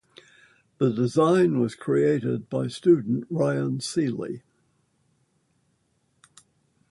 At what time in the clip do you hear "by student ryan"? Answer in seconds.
2.49-3.77